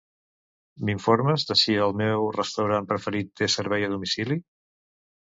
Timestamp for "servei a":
3.57-3.91